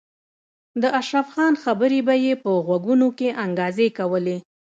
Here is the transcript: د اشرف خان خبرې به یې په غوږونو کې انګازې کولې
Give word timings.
د 0.81 0.83
اشرف 0.99 1.27
خان 1.33 1.53
خبرې 1.63 1.99
به 2.07 2.15
یې 2.25 2.33
په 2.43 2.49
غوږونو 2.65 3.07
کې 3.17 3.27
انګازې 3.43 3.87
کولې 3.97 4.37